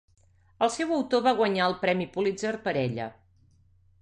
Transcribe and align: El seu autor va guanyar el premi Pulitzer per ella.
El 0.67 0.71
seu 0.75 0.93
autor 0.95 1.21
va 1.27 1.33
guanyar 1.41 1.67
el 1.73 1.77
premi 1.85 2.09
Pulitzer 2.17 2.55
per 2.67 2.77
ella. 2.89 3.09